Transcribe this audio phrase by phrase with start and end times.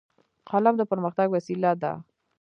[0.49, 1.91] قلم د پرمختګ وسیله ده